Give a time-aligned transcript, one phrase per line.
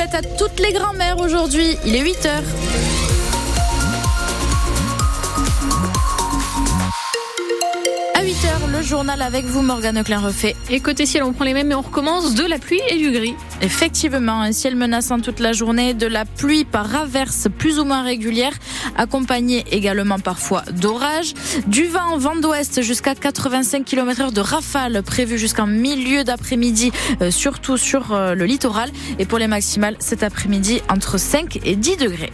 [0.00, 1.76] à toutes les grand-mères aujourd'hui.
[1.84, 2.26] Il est 8
[8.20, 10.54] À 8h, le journal avec vous, Morgane Klein-Refait.
[10.68, 13.10] Et côté ciel, on prend les mêmes, mais on recommence de la pluie et du
[13.12, 13.34] gris.
[13.62, 18.02] Effectivement, un ciel menaçant toute la journée, de la pluie par averse plus ou moins
[18.02, 18.52] régulière,
[18.98, 21.32] accompagnée également parfois d'orages,
[21.66, 26.92] du vent, vent d'ouest jusqu'à 85 km heure de rafales prévues jusqu'en milieu d'après-midi,
[27.22, 28.90] euh, surtout sur euh, le littoral.
[29.18, 32.32] Et pour les maximales, cet après-midi, entre 5 et 10 degrés.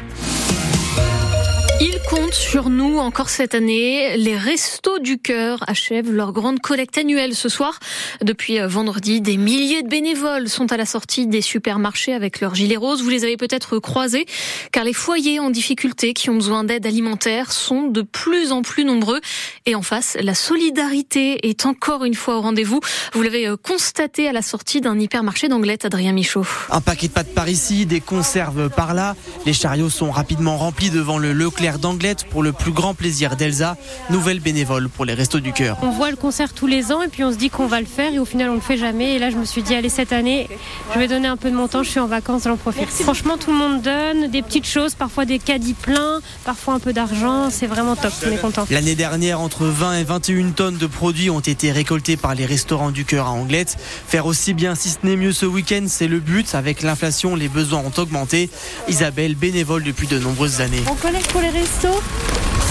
[1.78, 4.16] Ils comptent sur nous encore cette année.
[4.16, 7.78] Les Restos du Cœur achèvent leur grande collecte annuelle ce soir.
[8.22, 12.54] Depuis euh, vendredi, des milliers de bénévoles sont à la sortie des supermarchés avec leurs
[12.54, 13.02] gilets roses.
[13.02, 14.24] Vous les avez peut-être croisés,
[14.72, 18.86] car les foyers en difficulté qui ont besoin d'aide alimentaire sont de plus en plus
[18.86, 19.20] nombreux.
[19.66, 22.80] Et en face, la solidarité est encore une fois au rendez-vous.
[23.12, 26.46] Vous l'avez euh, constaté à la sortie d'un hypermarché d'Anglette, Adrien Michaud.
[26.70, 29.14] Un paquet de pâtes par ici, des conserves par là.
[29.44, 33.76] Les chariots sont rapidement remplis devant le Leclerc d'Anglette pour le plus grand plaisir d'Elsa,
[34.10, 35.76] nouvelle bénévole pour les Restos du Cœur.
[35.82, 37.86] On voit le concert tous les ans et puis on se dit qu'on va le
[37.86, 39.14] faire et au final on le fait jamais.
[39.14, 40.48] Et là je me suis dit allez cette année
[40.94, 42.88] je vais donner un peu de mon temps, je suis en vacances, j'en profite.
[42.88, 46.92] Franchement tout le monde donne des petites choses, parfois des caddies pleins, parfois un peu
[46.92, 48.66] d'argent, c'est vraiment top, on est content.
[48.70, 52.90] L'année dernière, entre 20 et 21 tonnes de produits ont été récoltés par les restaurants
[52.90, 53.76] du cœur à Anglette.
[54.06, 56.54] Faire aussi bien si ce n'est mieux ce week-end, c'est le but.
[56.54, 58.50] Avec l'inflation, les besoins ont augmenté.
[58.88, 60.82] Isabelle, bénévole depuis de nombreuses années.
[60.90, 62.02] On collecte pour les restos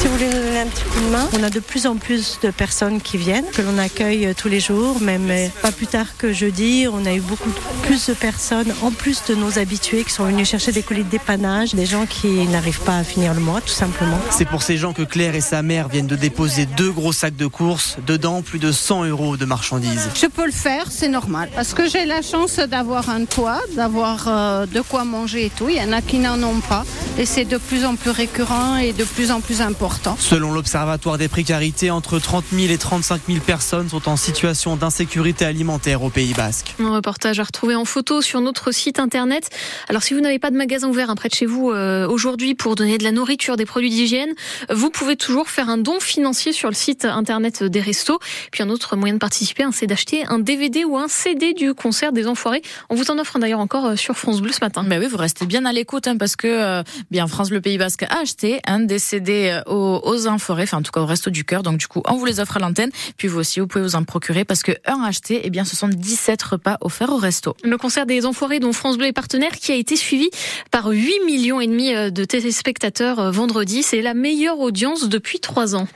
[0.05, 1.27] si vous voulez nous donner un petit coup de main.
[1.33, 4.59] On a de plus en plus de personnes qui viennent, que l'on accueille tous les
[4.59, 6.85] jours, même euh, pas plus tard que jeudi.
[6.91, 7.49] On a eu beaucoup
[7.83, 11.09] plus de personnes, en plus de nos habitués, qui sont venus chercher des colis de
[11.09, 14.19] dépannage, des gens qui n'arrivent pas à finir le mois, tout simplement.
[14.29, 17.37] C'est pour ces gens que Claire et sa mère viennent de déposer deux gros sacs
[17.37, 20.09] de courses, dedans plus de 100 euros de marchandises.
[20.13, 24.25] Je peux le faire, c'est normal, parce que j'ai la chance d'avoir un toit, d'avoir
[24.27, 25.69] euh, de quoi manger et tout.
[25.69, 26.83] Il y en a qui n'en ont pas,
[27.17, 30.17] et c'est de plus en plus récurrent et de plus en plus important.
[30.19, 35.45] Selon l'Observatoire des précarités, entre 30 000 et 35 000 personnes sont en situation d'insécurité
[35.45, 36.75] alimentaire au Pays Basque.
[36.77, 39.49] Un reportage à retrouver en photo sur notre site internet.
[39.87, 42.53] Alors si vous n'avez pas de magasin ouvert hein, près de chez vous euh, aujourd'hui
[42.53, 44.33] pour donner de la nourriture, des produits d'hygiène,
[44.69, 48.19] vous pouvez toujours faire un don financier sur le site internet des restos.
[48.51, 51.73] Puis un autre moyen de participer, hein, c'est d'acheter un DVD ou un CD du
[51.73, 52.61] concert des Enfoirés.
[52.89, 54.83] On vous en offre d'ailleurs encore euh, sur France Bleu ce matin.
[54.85, 57.77] Mais oui, vous restez bien à l'écoute hein, parce que euh, bien France Bleu Pays
[57.77, 61.29] Basque a acheté un des CD aux, aux Inforés, enfin en tout cas au Resto
[61.29, 61.63] du Cœur.
[61.63, 62.91] Donc du coup, on vous les offre à l'antenne.
[63.17, 65.75] Puis vous aussi, vous pouvez vous en procurer parce que un acheté, eh bien, ce
[65.75, 67.55] sont 17 repas offerts au resto.
[67.63, 70.29] Le concert des Enfoirés dont France Bleu est partenaire qui a été suivi
[70.71, 73.83] par 8 millions et demi de téléspectateurs vendredi.
[73.83, 75.87] C'est la meilleure audience depuis 3 ans.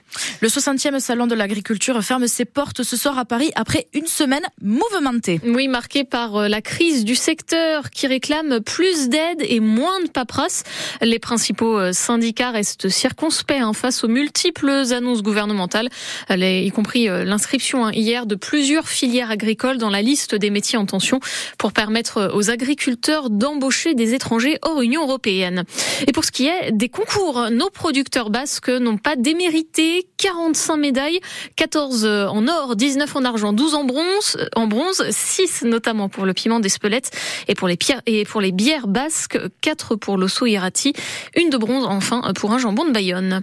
[0.41, 4.43] Le 60e salon de l'agriculture ferme ses portes ce soir à Paris après une semaine
[4.61, 5.39] mouvementée.
[5.45, 10.63] Oui, marquée par la crise du secteur qui réclame plus d'aide et moins de paperasse.
[11.01, 15.89] Les principaux syndicats restent circonspects hein, face aux multiples annonces gouvernementales,
[16.29, 20.85] y compris l'inscription hein, hier de plusieurs filières agricoles dans la liste des métiers en
[20.85, 21.19] tension
[21.57, 25.63] pour permettre aux agriculteurs d'embaucher des étrangers hors Union européenne.
[26.07, 30.75] Et pour ce qui est des concours, nos producteurs basques n'ont pas démérité Merry 45
[30.75, 31.19] médailles,
[31.55, 36.33] 14 en or, 19 en argent, 12 en bronze, en bronze, 6 notamment pour le
[36.33, 37.09] piment d'Espelette
[37.47, 40.93] et pour les et pour les bières basques, 4 pour l'osso irati,
[41.35, 43.41] une de bronze enfin pour un jambon de Bayonne.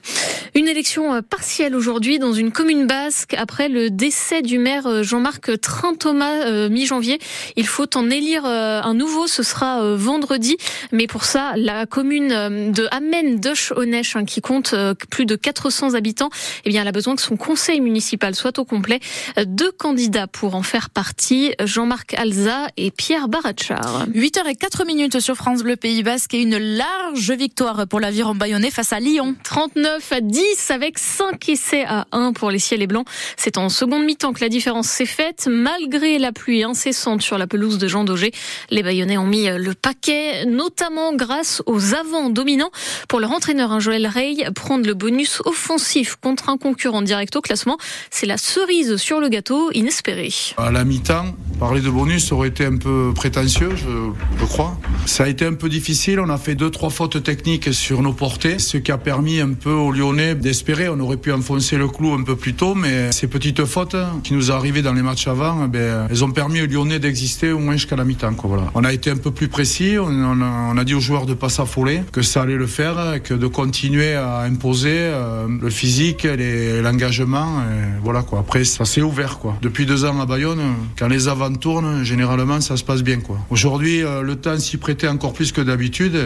[0.54, 6.68] Une élection partielle aujourd'hui dans une commune basque après le décès du maire Jean-Marc Trin-Thomas
[6.68, 7.18] mi-janvier.
[7.56, 10.58] Il faut en élire un nouveau, ce sera vendredi.
[10.92, 14.74] Mais pour ça, la commune de Amen Doche Onesh, qui compte
[15.10, 16.28] plus de 400 habitants,
[16.66, 18.98] eh bien, elle a besoin que son conseil municipal soit au complet.
[19.46, 24.06] Deux candidats pour en faire partie, Jean-Marc Alza et Pierre Baratchar.
[24.08, 28.92] 8h04 minutes sur France Bleu Pays Basque et une large victoire pour l'aviron bayonnais face
[28.92, 29.36] à Lyon.
[29.44, 33.06] 39 à 10 avec 5 essais à 1 pour les ciels et blancs.
[33.36, 35.48] C'est en seconde mi-temps que la différence s'est faite.
[35.48, 38.32] Malgré la pluie incessante sur la pelouse de Jean Daugé,
[38.70, 42.72] les Bayonnais ont mis le paquet, notamment grâce aux avants dominants.
[43.08, 47.40] Pour leur entraîneur, un Joël Rey, prendre le bonus offensif contre un concurrent direct au
[47.40, 47.78] classement,
[48.10, 50.32] c'est la cerise sur le gâteau inespérée.
[50.56, 54.78] À la mi-temps, parler de bonus aurait été un peu prétentieux, je, crois.
[55.06, 56.20] Ça a été un peu difficile.
[56.20, 59.52] On a fait deux, trois fautes techniques sur nos portées, ce qui a permis un
[59.52, 60.88] peu aux Lyonnais d'espérer.
[60.88, 64.34] On aurait pu enfoncer le clou un peu plus tôt, mais ces petites fautes qui
[64.34, 67.58] nous arrivaient dans les matchs avant, eh ben, elles ont permis aux Lyonnais d'exister au
[67.58, 68.34] moins jusqu'à la mi-temps.
[68.74, 69.96] On a été un peu plus précis.
[69.98, 73.46] On, a, dit aux joueurs de pas s'affoler, que ça allait le faire, que de
[73.46, 77.62] continuer à imposer euh, le physique et l'engagement.
[78.02, 78.40] Voilà quoi.
[78.40, 79.56] Après, ça s'est ouvert quoi.
[79.62, 80.60] Depuis deux ans à Bayonne,
[80.98, 83.38] quand les avants tournent, généralement ça se passe bien quoi.
[83.50, 86.16] Aujourd'hui, euh, le temps s'y prêtait encore plus que d'habitude,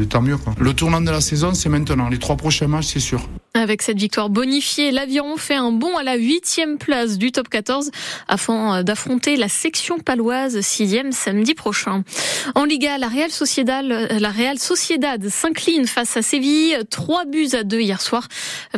[0.00, 0.54] et tant mieux quoi.
[0.58, 2.08] Le tournant de la saison, c'est maintenant.
[2.08, 3.28] Les trois prochains matchs, c'est sûr.
[3.66, 7.90] Avec cette victoire bonifiée, l'Aviron fait un bond à la huitième place du top 14
[8.28, 12.04] afin d'affronter la section paloise sixième samedi prochain.
[12.54, 17.64] En Liga, la Real Sociedad, la Real Sociedad s'incline face à Séville, trois buts à
[17.64, 18.28] deux hier soir.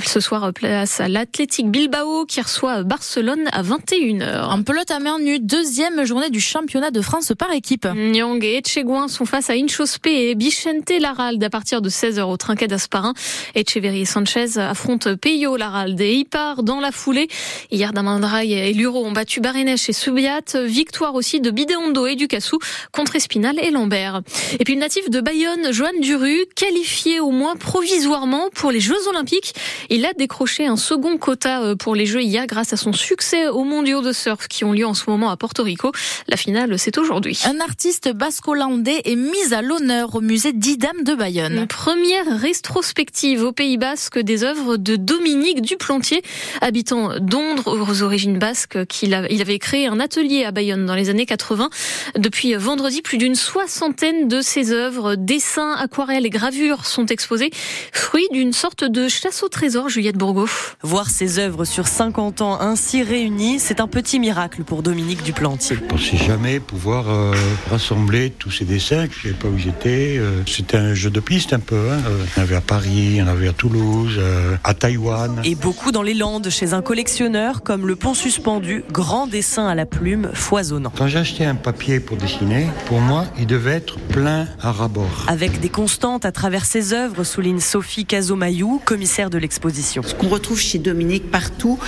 [0.02, 4.44] Ce soir, place à l'Athletic Bilbao qui reçoit Barcelone à 21h.
[4.44, 7.86] En pelote à main nue, deuxième journée du championnat de France par équipe.
[7.94, 12.38] Nyang et Etchegoin sont face à Inchospe et Bichente Laralde à partir de 16h au
[12.38, 13.12] trinquet d'Asparin.
[13.54, 14.46] Echeverry et Sanchez
[14.78, 17.26] affronte Peyo, Laralde et Ipar dans la foulée.
[17.72, 20.56] Hier, Damandraï et Luro ont battu Barénèche et Subiat.
[20.66, 22.60] Victoire aussi de Bideondo et Ducassou
[22.92, 24.22] contre Espinal et Lambert.
[24.60, 29.08] Et puis le natif de Bayonne, Joanne Duru, qualifié au moins provisoirement pour les Jeux
[29.08, 29.52] Olympiques.
[29.90, 33.48] Il a décroché un second quota euh, pour les Jeux hier grâce à son succès
[33.48, 35.90] aux mondiaux de surf qui ont lieu en ce moment à Porto Rico.
[36.28, 37.40] La finale, c'est aujourd'hui.
[37.46, 41.58] Un artiste basco-landais est mis à l'honneur au musée Didam de Bayonne.
[41.58, 46.22] Une première rétrospective au Pays Basque des œuvres de Dominique Duplantier,
[46.60, 48.84] habitant d'Ondre aux origines basques.
[48.86, 51.70] Qu'il il avait créé un atelier à Bayonne dans les années 80.
[52.16, 57.50] Depuis vendredi, plus d'une soixantaine de ses œuvres, dessins, aquarelles et gravures sont exposés,
[57.92, 60.48] fruits d'une sorte de chasse au trésor, Juliette Bourgo.
[60.82, 65.76] Voir ses œuvres sur 50 ans ainsi réunies, c'est un petit miracle pour Dominique Duplantier.
[65.76, 67.32] Je pensais jamais pouvoir euh,
[67.70, 70.16] rassembler tous ces dessins, je ne savais pas où j'étais.
[70.18, 71.90] Euh, C'était un jeu de piste un peu.
[71.90, 71.98] Hein.
[72.08, 74.18] Il y en avait à Paris, il y en avait à Toulouse.
[74.48, 75.40] Euh, à Taïwan.
[75.44, 79.74] Et beaucoup dans les Landes chez un collectionneur comme le pont suspendu, grand dessin à
[79.74, 80.92] la plume, foisonnant.
[80.96, 85.26] Quand j'achetais un papier pour dessiner, pour moi, il devait être plein à rabord.
[85.28, 90.02] Avec des constantes à travers ses œuvres, souligne Sophie Cazomayou, commissaire de l'exposition.
[90.02, 91.78] Ce qu'on retrouve chez Dominique partout,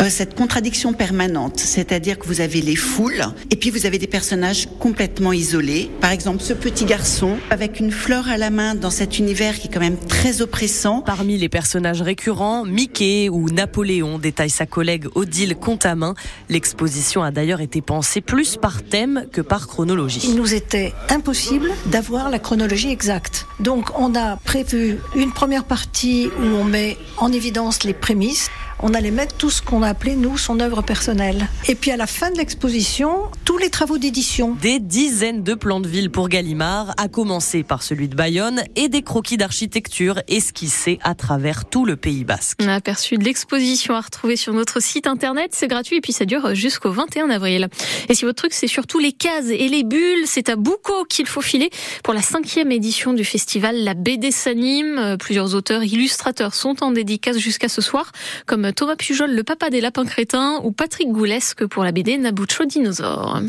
[0.00, 4.06] euh, cette contradiction permanente, c'est-à-dire que vous avez les foules et puis vous avez des
[4.06, 5.90] personnages complètement isolés.
[6.00, 9.68] Par exemple, ce petit garçon avec une fleur à la main dans cet univers qui
[9.68, 11.02] est quand même très oppressant.
[11.02, 16.14] Parmi les personnages récurrent, Mickey ou Napoléon, détaille sa collègue Odile Contamin.
[16.48, 20.20] L'exposition a d'ailleurs été pensée plus par thème que par chronologie.
[20.24, 23.46] Il nous était impossible d'avoir la chronologie exacte.
[23.58, 28.50] Donc on a prévu une première partie où on met en évidence les prémices
[28.82, 31.48] on allait mettre tout ce qu'on a appelé, nous, son œuvre personnelle.
[31.68, 33.10] Et puis à la fin de l'exposition,
[33.44, 34.56] tous les travaux d'édition.
[34.60, 38.88] Des dizaines de plans de ville pour Gallimard, à commencer par celui de Bayonne, et
[38.88, 42.62] des croquis d'architecture esquissés à travers tout le Pays Basque.
[42.62, 46.24] Un aperçu de l'exposition à retrouver sur notre site internet, c'est gratuit et puis ça
[46.24, 47.68] dure jusqu'au 21 avril.
[48.08, 51.26] Et si votre truc c'est surtout les cases et les bulles, c'est à Boucault qu'il
[51.26, 51.68] faut filer
[52.04, 55.16] pour la cinquième édition du festival La BD s'anime.
[55.18, 58.12] Plusieurs auteurs, illustrateurs sont en dédicace jusqu'à ce soir,
[58.46, 62.66] comme Thomas Pujol, le papa des lapins crétins, ou Patrick Goulesque pour la BD Nabucco
[62.66, 63.40] Dinosaure.